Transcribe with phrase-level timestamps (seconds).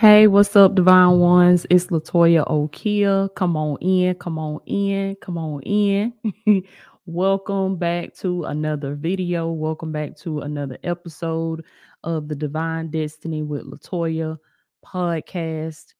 [0.00, 1.66] Hey, what's up, Divine Ones?
[1.68, 3.28] It's Latoya Okeia.
[3.34, 6.14] Come on in, come on in, come on in.
[7.04, 9.50] Welcome back to another video.
[9.50, 11.66] Welcome back to another episode
[12.02, 14.38] of the Divine Destiny with Latoya
[14.82, 15.92] podcast.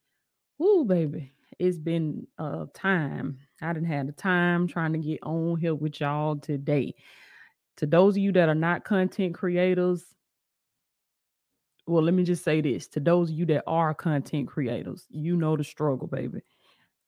[0.63, 3.37] Ooh, baby, it's been uh time.
[3.61, 6.95] I didn't have the time trying to get on here with y'all today.
[7.77, 10.07] To those of you that are not content creators,
[11.91, 15.37] well, let me just say this to those of you that are content creators, you
[15.37, 16.39] know the struggle, baby.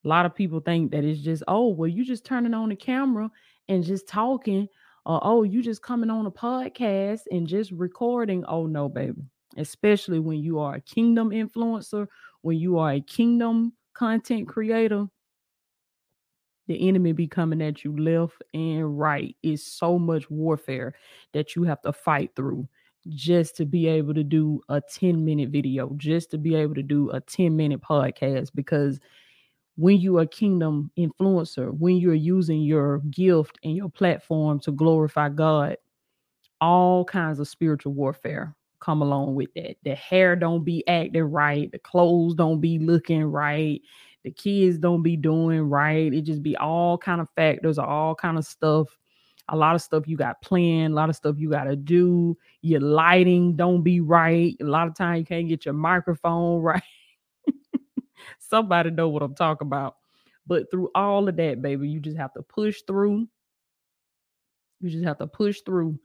[0.03, 2.75] A lot of people think that it's just, oh, well, you just turning on the
[2.75, 3.31] camera
[3.69, 4.67] and just talking,
[5.05, 8.43] or oh, you just coming on a podcast and just recording.
[8.45, 9.21] Oh, no, baby.
[9.55, 12.07] Especially when you are a kingdom influencer,
[12.41, 15.07] when you are a kingdom content creator,
[16.67, 19.35] the enemy be coming at you left and right.
[19.43, 20.93] It's so much warfare
[21.31, 22.67] that you have to fight through
[23.09, 26.83] just to be able to do a 10 minute video, just to be able to
[26.83, 28.51] do a 10 minute podcast.
[28.55, 28.99] Because
[29.75, 35.29] when you're a kingdom influencer, when you're using your gift and your platform to glorify
[35.29, 35.77] God,
[36.61, 39.75] all kinds of spiritual warfare come along with that.
[39.83, 43.81] The hair don't be acting right, the clothes don't be looking right,
[44.23, 46.13] the kids don't be doing right.
[46.13, 48.97] It just be all kind of factors, all kind of stuff
[49.49, 52.37] a lot of stuff you got planned, a lot of stuff you got to do.
[52.61, 54.55] Your lighting don't be right.
[54.61, 56.83] A lot of time you can't get your microphone right.
[58.39, 59.95] Somebody know what I'm talking about.
[60.47, 63.27] But through all of that, baby, you just have to push through.
[64.81, 65.97] You just have to push through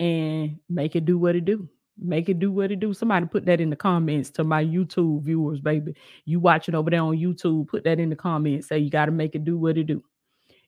[0.00, 1.68] and make it do what it do.
[1.98, 2.94] Make it do what it do.
[2.94, 5.94] Somebody put that in the comments to my YouTube viewers, baby.
[6.24, 8.68] You watching over there on YouTube, put that in the comments.
[8.68, 10.02] Say you got to make it do what it do.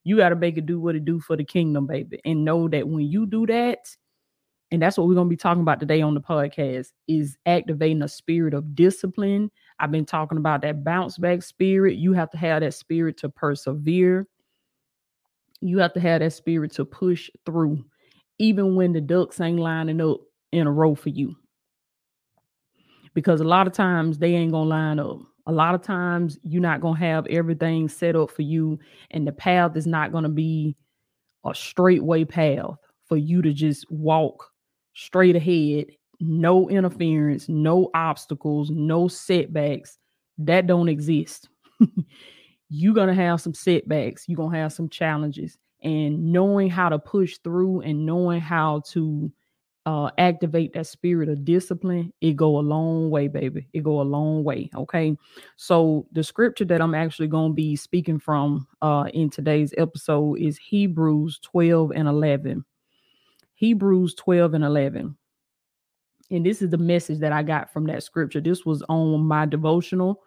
[0.05, 2.21] You got to make it do what it do for the kingdom, baby.
[2.25, 3.79] And know that when you do that,
[4.71, 8.03] and that's what we're going to be talking about today on the podcast is activating
[8.03, 9.51] a spirit of discipline.
[9.79, 11.97] I've been talking about that bounce back spirit.
[11.97, 14.27] You have to have that spirit to persevere.
[15.61, 17.85] You have to have that spirit to push through,
[18.39, 20.21] even when the ducks ain't lining up
[20.53, 21.37] in a row for you.
[23.15, 26.39] Because a lot of times they ain't going to line up a lot of times
[26.43, 28.79] you're not going to have everything set up for you
[29.11, 30.77] and the path is not going to be
[31.45, 34.51] a straightway path for you to just walk
[34.95, 35.87] straight ahead
[36.21, 39.99] no interference no obstacles no setbacks.
[40.39, 41.49] That don't exist.
[42.69, 46.89] You're going to have some setbacks you're going to have some challenges and knowing how
[46.89, 49.31] to push through and knowing how to
[49.87, 53.67] uh, activate that spirit of discipline, it go a long way, baby.
[53.73, 54.71] It go a long way.
[54.75, 55.17] Okay.
[55.57, 60.39] So the scripture that I'm actually going to be speaking from uh, in today's episode
[60.39, 62.65] is Hebrews 12 and 11.
[63.55, 65.17] Hebrews 12 and 11.
[66.31, 68.41] And this is the message that I got from that scripture.
[68.41, 70.23] This was on my devotional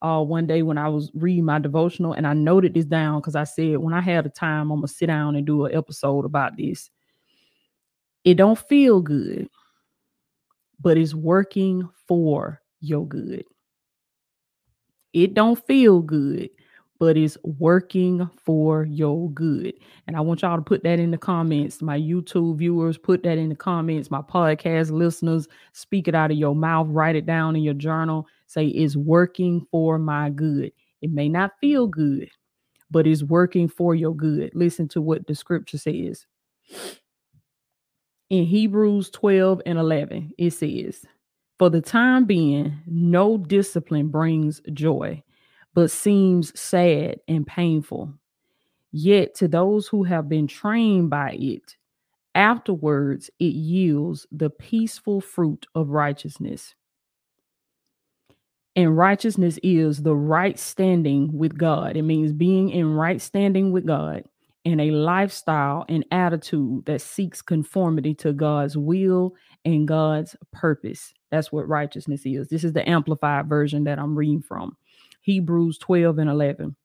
[0.00, 3.36] uh, one day when I was reading my devotional, and I noted this down because
[3.36, 6.24] I said when I had the time, I'm gonna sit down and do an episode
[6.24, 6.90] about this.
[8.24, 9.48] It don't feel good,
[10.80, 13.44] but it's working for your good.
[15.12, 16.50] It don't feel good,
[16.98, 19.74] but it's working for your good.
[20.06, 21.82] And I want y'all to put that in the comments.
[21.82, 24.10] My YouTube viewers, put that in the comments.
[24.10, 28.26] My podcast listeners, speak it out of your mouth, write it down in your journal.
[28.46, 30.72] Say it's working for my good.
[31.00, 32.30] It may not feel good,
[32.88, 34.52] but it's working for your good.
[34.54, 36.24] Listen to what the scripture says
[38.32, 41.04] in Hebrews 12 and 11, it says,
[41.58, 45.22] For the time being, no discipline brings joy,
[45.74, 48.14] but seems sad and painful.
[48.90, 51.76] Yet to those who have been trained by it,
[52.34, 56.74] afterwards it yields the peaceful fruit of righteousness.
[58.76, 61.98] And righteousness is the right standing with God.
[61.98, 64.24] It means being in right standing with God
[64.64, 69.34] and a lifestyle and attitude that seeks conformity to God's will
[69.64, 71.12] and God's purpose.
[71.30, 72.48] That's what righteousness is.
[72.48, 74.76] This is the amplified version that I'm reading from
[75.22, 76.76] Hebrews 12 and 11.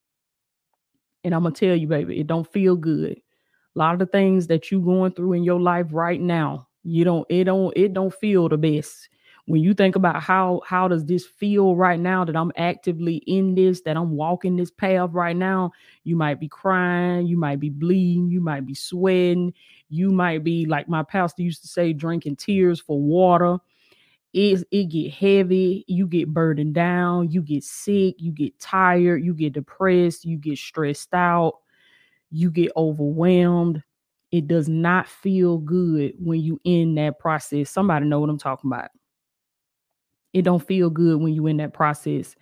[1.24, 3.18] And I'm going to tell you, baby, it don't feel good.
[3.76, 7.04] A lot of the things that you're going through in your life right now, you
[7.04, 9.10] don't, it don't, it don't feel the best
[9.48, 13.56] when you think about how how does this feel right now that I'm actively in
[13.56, 15.72] this, that I'm walking this path right now,
[16.04, 19.54] you might be crying, you might be bleeding, you might be sweating,
[19.90, 23.58] you might be like my pastor used to say, drinking tears for water.
[24.34, 29.34] It, it get heavy, you get burdened down, you get sick, you get tired, you
[29.34, 31.54] get depressed, you get stressed out,
[32.32, 33.84] you get overwhelmed.
[34.32, 37.70] It does not feel good when you in that process.
[37.70, 38.90] Somebody know what I'm talking about
[40.38, 42.36] It don't feel good when you in that process,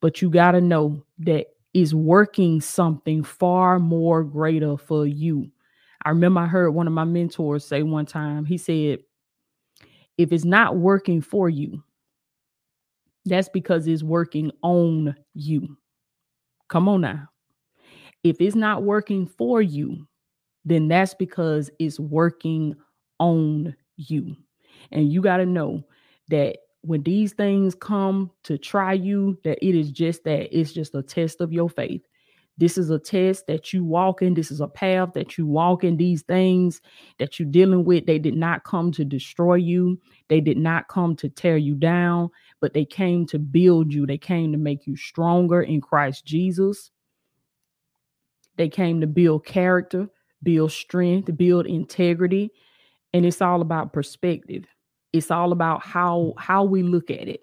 [0.00, 5.50] but you got to know that is working something far more greater for you.
[6.04, 9.00] I remember I heard one of my mentors say one time, he said,
[10.18, 11.82] if it's not working for you,
[13.24, 15.76] that's because it's working on you.
[16.68, 17.28] Come on now.
[18.22, 20.06] If it's not working for you,
[20.64, 22.76] then that's because it's working
[23.18, 24.36] on you.
[24.92, 25.82] And you got to know
[26.28, 30.94] that when these things come to try you, that it is just that it's just
[30.94, 32.02] a test of your faith.
[32.58, 34.34] This is a test that you walk in.
[34.34, 35.96] This is a path that you walk in.
[35.96, 36.80] These things
[37.18, 39.98] that you're dealing with, they did not come to destroy you.
[40.28, 42.30] They did not come to tear you down,
[42.60, 44.06] but they came to build you.
[44.06, 46.90] They came to make you stronger in Christ Jesus.
[48.56, 50.08] They came to build character,
[50.42, 52.50] build strength, build integrity.
[53.14, 54.64] And it's all about perspective.
[55.12, 57.42] It's all about how how we look at it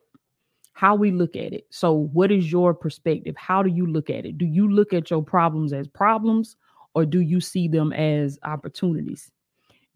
[0.80, 1.68] how we look at it.
[1.72, 3.36] So, what is your perspective?
[3.36, 4.38] How do you look at it?
[4.38, 6.56] Do you look at your problems as problems
[6.94, 9.30] or do you see them as opportunities?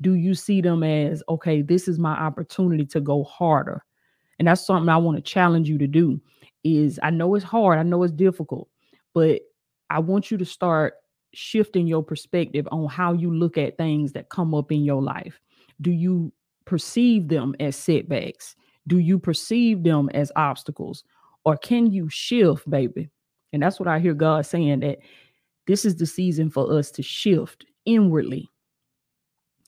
[0.01, 3.85] Do you see them as, okay, this is my opportunity to go harder?
[4.39, 6.19] And that's something I want to challenge you to do
[6.65, 8.67] is I know it's hard, I know it's difficult,
[9.13, 9.39] but
[9.89, 10.95] I want you to start
[11.33, 15.39] shifting your perspective on how you look at things that come up in your life.
[15.79, 16.33] Do you
[16.65, 18.55] perceive them as setbacks?
[18.87, 21.03] Do you perceive them as obstacles
[21.45, 23.09] or can you shift, baby?
[23.51, 24.99] And that's what I hear God saying that
[25.67, 28.49] this is the season for us to shift inwardly.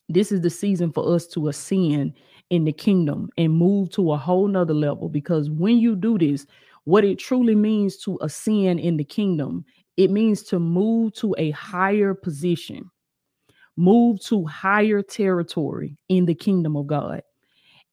[0.10, 2.14] This is the season for us to ascend
[2.50, 5.10] in the kingdom and move to a whole nother level.
[5.10, 6.46] Because when you do this,
[6.84, 9.66] what it truly means to ascend in the kingdom,
[9.98, 12.90] it means to move to a higher position,
[13.78, 17.24] move to higher territory in the kingdom of God.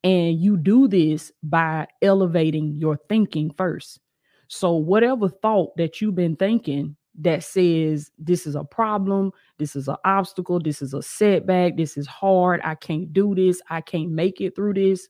[0.05, 4.00] And you do this by elevating your thinking first.
[4.49, 9.88] So, whatever thought that you've been thinking that says this is a problem, this is
[9.88, 14.11] an obstacle, this is a setback, this is hard, I can't do this, I can't
[14.11, 15.08] make it through this,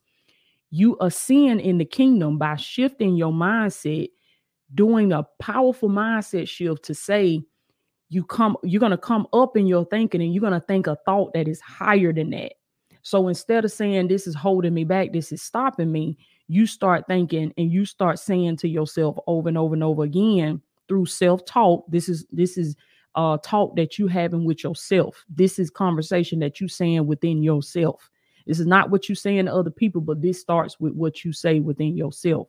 [0.70, 4.08] you ascend in the kingdom by shifting your mindset,
[4.74, 7.42] doing a powerful mindset shift to say,
[8.12, 10.86] you come, you're going to come up in your thinking and you're going to think
[10.86, 12.52] a thought that is higher than that.
[13.00, 17.06] So instead of saying this is holding me back, this is stopping me, you start
[17.08, 21.86] thinking and you start saying to yourself over and over and over again through self-talk.
[21.88, 22.76] This is this is
[23.14, 25.24] uh talk that you having with yourself.
[25.30, 28.10] This is conversation that you saying within yourself.
[28.46, 31.32] This is not what you saying to other people, but this starts with what you
[31.32, 32.48] say within yourself.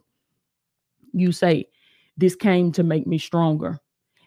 [1.13, 1.69] You say,
[2.18, 3.80] This came to make me stronger.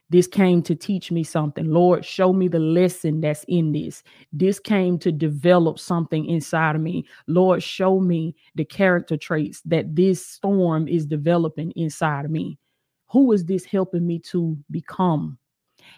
[0.09, 1.65] This came to teach me something.
[1.65, 4.05] Lord, show me the lesson that's in this.
[4.33, 7.07] This came to develop something inside of me.
[7.27, 12.57] Lord, show me the character traits that this storm is developing inside of me.
[13.09, 15.39] Who is this helping me to become?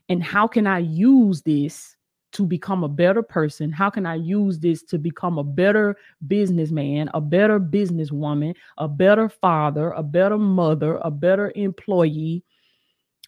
[0.08, 1.96] And how can I use this
[2.32, 3.70] to become a better person?
[3.70, 5.96] How can I use this to become a better
[6.26, 12.42] businessman, a better businesswoman, a better father, a better mother, a better employee?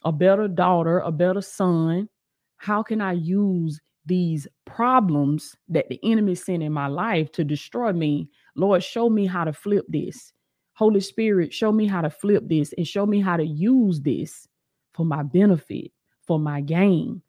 [0.04, 2.08] A better daughter, a better son?
[2.56, 7.92] How can I use these problems that the enemy sent in my life to destroy
[7.92, 8.28] me?
[8.56, 10.32] Lord, show me how to flip this.
[10.74, 14.48] Holy Spirit, show me how to flip this and show me how to use this
[14.94, 15.92] for my benefit,
[16.26, 17.22] for my gain.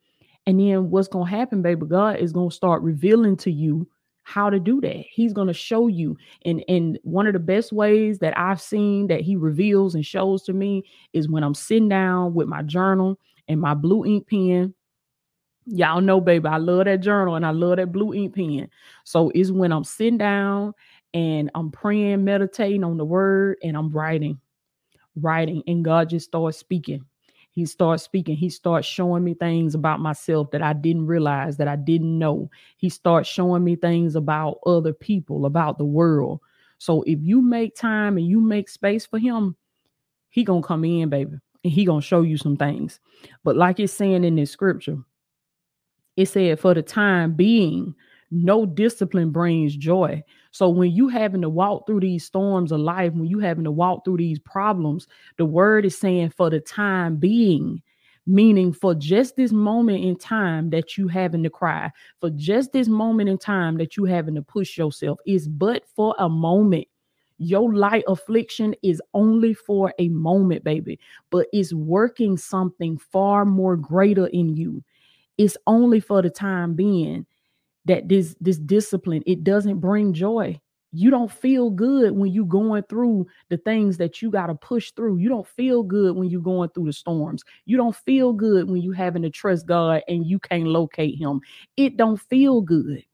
[0.45, 1.85] And then what's going to happen, baby?
[1.85, 3.87] God is going to start revealing to you
[4.23, 5.03] how to do that.
[5.09, 6.17] He's going to show you.
[6.45, 10.43] And and one of the best ways that I've seen that he reveals and shows
[10.43, 14.73] to me is when I'm sitting down with my journal and my blue ink pen.
[15.65, 18.69] Y'all know, baby, I love that journal and I love that blue ink pen.
[19.03, 20.73] So it's when I'm sitting down
[21.13, 24.39] and I'm praying, meditating on the word, and I'm writing,
[25.15, 27.05] writing, and God just starts speaking
[27.53, 31.67] he starts speaking he starts showing me things about myself that i didn't realize that
[31.67, 32.49] i didn't know.
[32.77, 36.39] He starts showing me things about other people about the world.
[36.77, 39.55] So if you make time and you make space for him
[40.29, 42.99] he gonna come in baby and he gonna show you some things.
[43.43, 44.97] But like it's saying in this scripture
[46.17, 47.95] it said for the time being
[48.31, 50.23] no discipline brings joy.
[50.51, 53.71] So when you having to walk through these storms of life, when you having to
[53.71, 57.81] walk through these problems, the word is saying for the time being,
[58.27, 61.89] meaning for just this moment in time that you having to cry,
[62.19, 66.15] for just this moment in time that you having to push yourself is but for
[66.19, 66.87] a moment.
[67.37, 70.99] Your light affliction is only for a moment, baby,
[71.31, 74.83] but it's working something far more greater in you.
[75.37, 77.25] It's only for the time being
[77.85, 80.59] that this this discipline it doesn't bring joy
[80.93, 84.91] you don't feel good when you going through the things that you got to push
[84.91, 85.17] through.
[85.17, 87.43] You don't feel good when you're going through the storms.
[87.65, 91.39] You don't feel good when you having to trust God and you can't locate him.
[91.77, 93.05] It don't feel good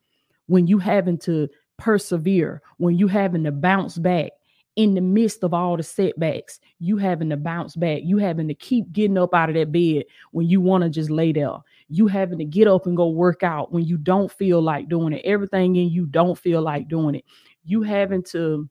[0.48, 4.32] when you having to persevere, when you having to bounce back
[4.76, 8.54] in the midst of all the setbacks, you having to bounce back, you having to
[8.56, 11.58] keep getting up out of that bed when you want to just lay there,
[11.90, 15.14] you having to get up and go work out when you don't feel like doing
[15.14, 17.26] it, everything in you don't feel like doing it,
[17.64, 18.70] you having to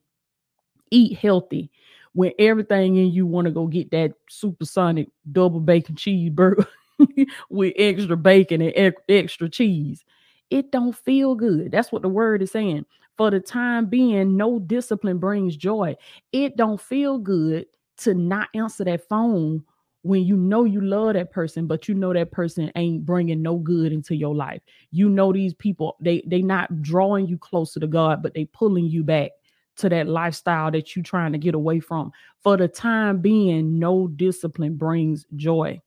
[0.91, 1.69] eat healthy
[2.13, 6.65] when everything in you want to go get that supersonic double bacon cheeseburger
[7.49, 10.03] with extra bacon and extra cheese.
[10.49, 11.71] It don't feel good.
[11.71, 12.85] That's what the word is saying
[13.17, 15.95] for the time being, no discipline brings joy.
[16.31, 17.65] It don't feel good
[17.97, 19.63] to not answer that phone
[20.07, 23.57] when you know you love that person but you know that person ain't bringing no
[23.57, 24.61] good into your life.
[24.91, 28.85] You know these people they they not drawing you closer to god but they pulling
[28.85, 29.31] you back
[29.77, 32.11] to that lifestyle that you trying to get away from.
[32.41, 35.81] For the time being no discipline brings joy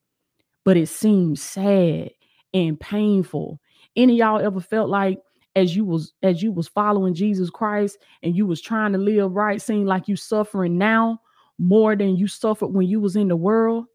[0.64, 2.10] but it seems sad
[2.52, 3.60] and painful.
[3.96, 5.20] Any y'all ever felt like
[5.56, 9.32] as you was as you was following Jesus Christ and you was trying to live
[9.32, 11.20] right seem like you suffering now
[11.58, 13.86] more than you suffered when you was in the world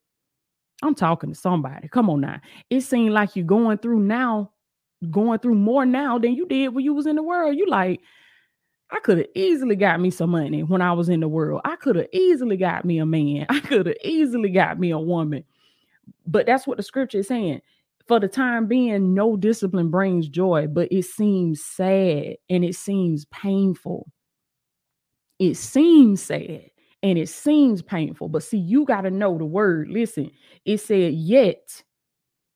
[0.86, 2.39] I'm talking to somebody come on now
[2.70, 4.51] it seemed like you're going through now
[5.12, 8.01] going through more now than you did when you was in the world you like
[8.92, 11.62] I could have easily got me some money when I was in the world.
[11.65, 13.48] I could have easily got me a man.
[13.50, 15.44] I could have easily got me a woman.
[16.27, 17.62] But that's what the scripture is saying
[18.08, 23.25] for the time being, no discipline brings joy, but it seems sad and it seems
[23.25, 24.12] painful.
[25.39, 26.70] It seems sad
[27.06, 28.30] and it seems painful.
[28.30, 29.90] But see, you got to know the word.
[29.90, 30.32] Listen,
[30.66, 31.84] it said, yet.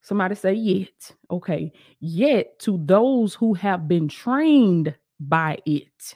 [0.02, 1.12] Somebody say, yet.
[1.30, 1.72] Okay.
[2.00, 6.16] Yet to those who have been trained by it.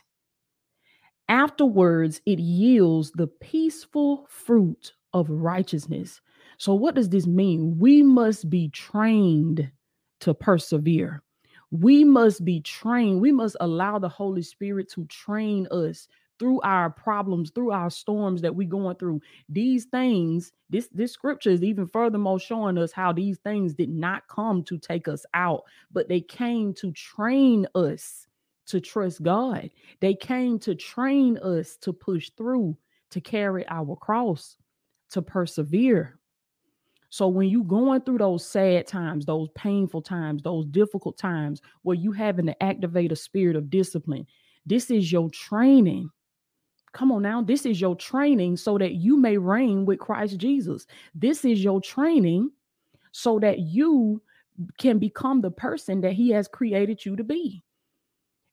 [1.29, 6.19] Afterwards, it yields the peaceful fruit of righteousness
[6.57, 7.77] so, what does this mean?
[7.77, 9.69] We must be trained
[10.21, 11.21] to persevere.
[11.71, 13.19] We must be trained.
[13.21, 16.07] We must allow the Holy Spirit to train us
[16.43, 19.21] through our problems, through our storms that we're going through.
[19.47, 24.27] These things, this this scripture is even furthermore showing us how these things did not
[24.27, 28.27] come to take us out, but they came to train us
[28.65, 29.69] to trust God.
[30.01, 32.75] They came to train us to push through,
[33.11, 34.57] to carry our cross,
[35.11, 36.19] to persevere.
[37.09, 41.95] So when you going through those sad times, those painful times, those difficult times where
[41.95, 44.27] you having to activate a spirit of discipline,
[44.65, 46.09] this is your training.
[46.93, 50.85] Come on now, this is your training so that you may reign with Christ Jesus.
[51.15, 52.51] This is your training
[53.11, 54.21] so that you
[54.77, 57.63] can become the person that he has created you to be.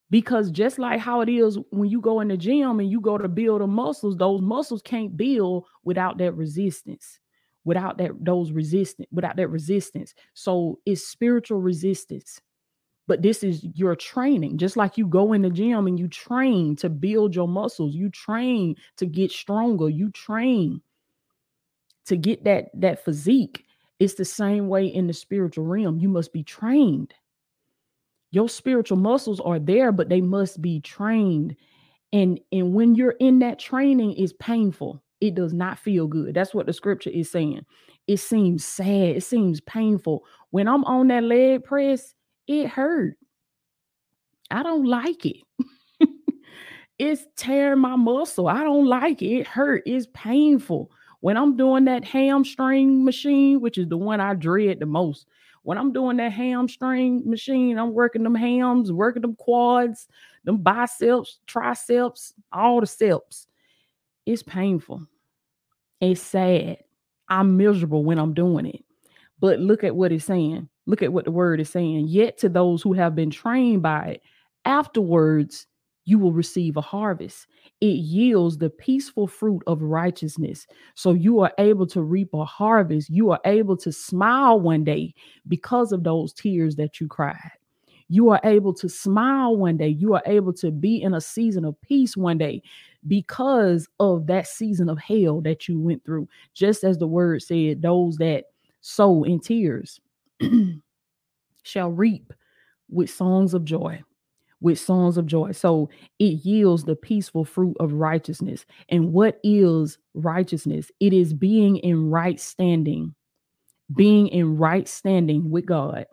[0.09, 3.19] Because just like how it is when you go in the gym and you go
[3.19, 7.21] to build the muscles, those muscles can't build without that resistance
[7.65, 12.41] without that those resistance without that resistance so it's spiritual resistance
[13.11, 16.77] but this is your training just like you go in the gym and you train
[16.77, 20.81] to build your muscles you train to get stronger you train
[22.07, 23.65] to get that that physique
[23.99, 27.13] it's the same way in the spiritual realm you must be trained
[28.31, 31.57] your spiritual muscles are there but they must be trained
[32.13, 36.35] and and when you're in that training is painful it does not feel good.
[36.35, 37.67] That's what the scripture is saying.
[38.07, 39.17] It seems sad.
[39.17, 40.25] It seems painful.
[40.49, 42.15] When I'm on that leg press,
[42.51, 43.17] it hurt.
[44.51, 45.37] I don't like it.
[46.99, 48.49] it's tearing my muscle.
[48.49, 49.41] I don't like it.
[49.41, 49.85] It hurt.
[49.87, 50.91] It's painful.
[51.21, 55.27] When I'm doing that hamstring machine, which is the one I dread the most,
[55.63, 60.09] when I'm doing that hamstring machine, I'm working them hams, working them quads,
[60.45, 63.47] them biceps, triceps, all the steps.
[64.27, 65.07] It's painful.
[66.01, 66.79] It's sad.
[67.29, 68.85] I'm miserable when I'm doing it.
[69.39, 70.70] But look at what it's saying.
[70.87, 72.09] Look at what the word is saying.
[72.09, 74.23] Yet to those who have been trained by it,
[74.65, 75.67] afterwards
[76.05, 77.47] you will receive a harvest.
[77.81, 80.67] It yields the peaceful fruit of righteousness.
[80.95, 83.11] So you are able to reap a harvest.
[83.11, 85.15] You are able to smile one day
[85.47, 87.37] because of those tears that you cried.
[88.09, 89.89] You are able to smile one day.
[89.89, 92.61] You are able to be in a season of peace one day
[93.07, 96.29] because of that season of hell that you went through.
[96.53, 98.47] Just as the word said, those that
[98.81, 100.01] sow in tears
[101.63, 102.33] shall reap
[102.89, 104.03] with songs of joy.
[104.63, 105.53] With songs of joy.
[105.53, 108.67] So it yields the peaceful fruit of righteousness.
[108.91, 110.91] And what is righteousness?
[111.01, 113.15] It is being in right standing,
[113.97, 116.05] being in right standing with God,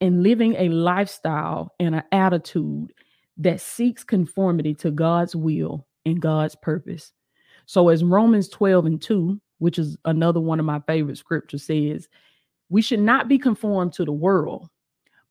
[0.00, 2.92] and living a lifestyle and an attitude
[3.38, 7.12] that seeks conformity to God's will and God's purpose.
[7.66, 12.08] So, as Romans 12 and 2, which is another one of my favorite scriptures, says,
[12.68, 14.68] we should not be conformed to the world,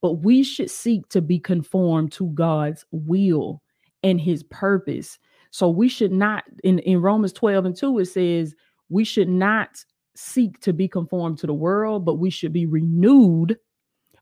[0.02, 3.62] but we should seek to be conformed to God's will
[4.04, 5.20] and his purpose.
[5.52, 8.56] So we should not, in, in Romans 12 and 2, it says,
[8.90, 9.84] we should not
[10.16, 13.58] seek to be conformed to the world, but we should be renewed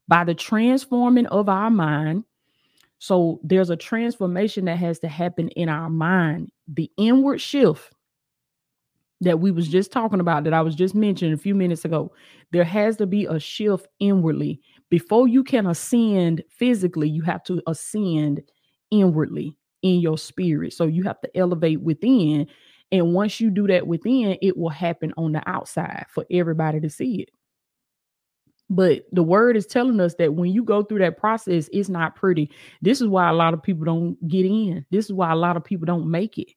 [0.08, 2.24] by the transforming of our mind.
[3.00, 6.52] So there's a transformation that has to happen in our mind.
[6.68, 7.92] The inward shift
[9.24, 12.12] that we was just talking about that I was just mentioning a few minutes ago.
[12.52, 14.62] There has to be a shift inwardly.
[14.90, 18.42] Before you can ascend physically, you have to ascend
[18.92, 20.74] inwardly in your spirit.
[20.74, 22.48] So you have to elevate within.
[22.92, 26.90] And once you do that within, it will happen on the outside for everybody to
[26.90, 27.30] see it.
[28.70, 32.16] But the word is telling us that when you go through that process, it's not
[32.16, 32.50] pretty.
[32.82, 34.86] This is why a lot of people don't get in.
[34.90, 36.54] This is why a lot of people don't make it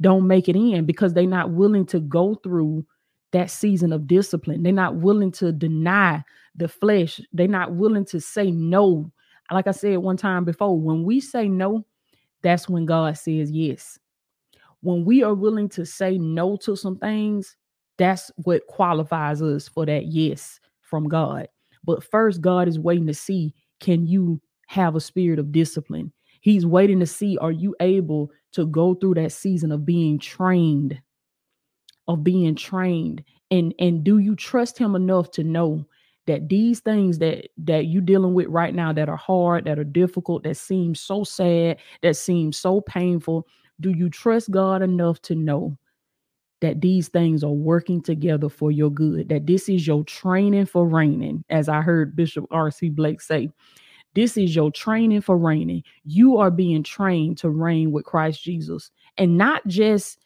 [0.00, 2.84] don't make it in because they're not willing to go through
[3.32, 4.62] that season of discipline.
[4.62, 7.20] They're not willing to deny the flesh.
[7.32, 9.10] They're not willing to say no.
[9.50, 11.84] Like I said one time before, when we say no,
[12.42, 13.98] that's when God says yes.
[14.80, 17.56] When we are willing to say no to some things,
[17.98, 21.48] that's what qualifies us for that yes from God.
[21.84, 26.12] But first, God is waiting to see can you have a spirit of discipline?
[26.40, 31.00] He's waiting to see are you able to go through that season of being trained
[32.10, 33.22] of being trained.
[33.50, 35.86] And and do you trust him enough to know
[36.26, 39.84] that these things that that you dealing with right now that are hard that are
[39.84, 43.46] difficult that seem so sad that seem so painful
[43.80, 45.76] do you trust god enough to know
[46.60, 50.86] that these things are working together for your good that this is your training for
[50.86, 53.48] reigning as i heard bishop rc blake say
[54.14, 55.82] this is your training for reigning.
[56.04, 60.18] You are being trained to reign with Christ Jesus and not just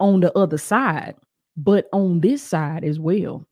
[0.00, 1.14] on the other side,
[1.56, 3.46] but on this side as well.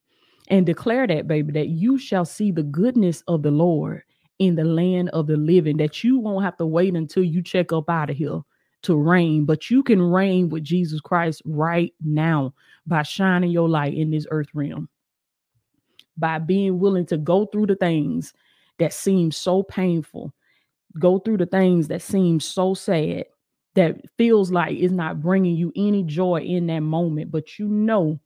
[0.48, 4.02] And declare that, baby, that you shall see the goodness of the Lord
[4.40, 7.72] in the land of the living, that you won't have to wait until you check
[7.72, 8.40] up out of here
[8.83, 12.54] to reign, but you can reign with Jesus Christ right now
[12.87, 14.88] by shining your light in this earth realm,
[16.16, 18.33] by being willing to go through the things
[18.81, 20.35] that seem so painful,
[20.99, 23.27] go through the things that seem so sad,
[23.75, 28.19] that feels like it's not bringing you any joy in that moment, but you know,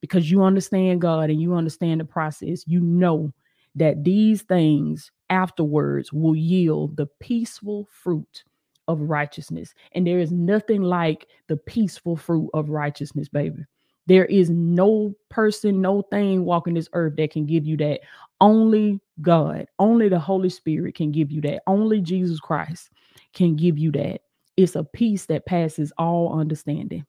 [0.00, 3.32] because you understand God and you understand the process, you know
[3.74, 8.44] that these things afterwards will yield the peaceful fruit
[8.88, 9.74] of righteousness.
[9.92, 13.64] And there is nothing like the peaceful fruit of righteousness, baby.
[14.06, 18.00] There is no person, no thing walking this earth that can give you that.
[18.40, 21.62] Only God, only the Holy Spirit can give you that.
[21.66, 22.90] Only Jesus Christ
[23.32, 24.20] can give you that.
[24.56, 27.04] It's a peace that passes all understanding.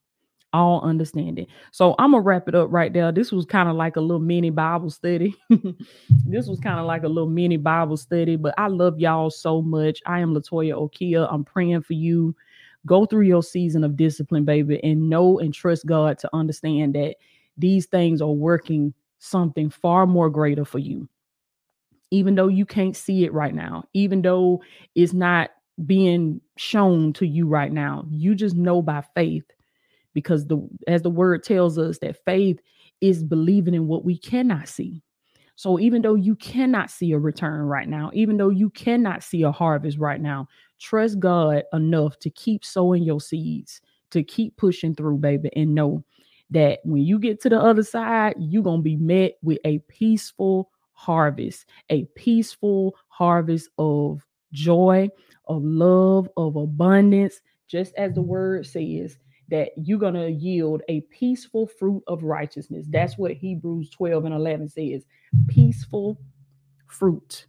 [0.53, 1.45] All understanding.
[1.71, 3.11] So I'm gonna wrap it up right there.
[3.11, 5.35] This was kind of like a little mini Bible study.
[6.25, 9.61] this was kind of like a little mini Bible study, but I love y'all so
[9.61, 10.01] much.
[10.05, 11.27] I am Latoya Okeia.
[11.31, 12.33] I'm praying for you.
[12.87, 17.17] Go through your season of discipline, baby, and know and trust God to understand that
[17.57, 21.07] these things are working something far more greater for you
[22.11, 24.61] even though you can't see it right now, even though
[24.95, 25.49] it's not
[25.85, 28.05] being shown to you right now.
[28.09, 29.45] You just know by faith
[30.13, 32.59] because the as the word tells us that faith
[33.01, 35.03] is believing in what we cannot see.
[35.57, 39.41] So even though you cannot see a return right now, even though you cannot see
[39.41, 40.47] a harvest right now,
[40.79, 46.03] trust God enough to keep sowing your seeds, to keep pushing through, baby, and know
[46.51, 49.79] that when you get to the other side, you're going to be met with a
[49.79, 55.09] peaceful harvest, a peaceful harvest of joy,
[55.47, 59.17] of love, of abundance, just as the word says
[59.49, 62.85] that you're going to yield a peaceful fruit of righteousness.
[62.89, 65.05] That's what Hebrews 12 and 11 says
[65.47, 66.17] peaceful
[66.87, 67.47] fruit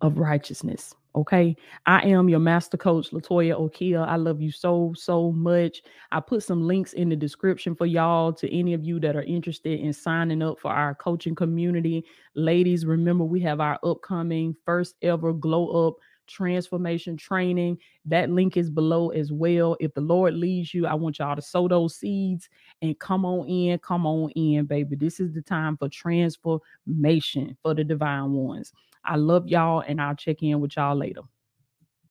[0.00, 0.94] of righteousness.
[1.14, 1.54] Okay.
[1.84, 4.06] I am your master coach, Latoya Okeia.
[4.06, 5.82] I love you so, so much.
[6.10, 9.22] I put some links in the description for y'all to any of you that are
[9.22, 12.04] interested in signing up for our coaching community.
[12.34, 15.96] Ladies, remember we have our upcoming first ever glow up
[16.32, 17.78] transformation training.
[18.06, 19.76] That link is below as well.
[19.78, 22.48] If the Lord leads you, I want y'all to sow those seeds
[22.80, 23.78] and come on in.
[23.78, 24.96] Come on in, baby.
[24.96, 28.72] This is the time for transformation for the divine ones.
[29.04, 31.22] I love y'all and I'll check in with y'all later.